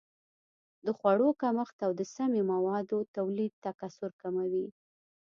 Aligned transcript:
د 0.85 0.87
خوړو 0.97 1.29
کمښت 1.41 1.77
او 1.85 1.91
د 1.99 2.01
سمي 2.15 2.41
موادو 2.51 2.97
تولید 3.17 3.53
تکثر 3.65 4.11
کموي. 4.21 4.67